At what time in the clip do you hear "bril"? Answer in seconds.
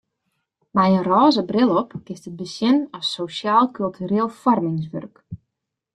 1.49-1.69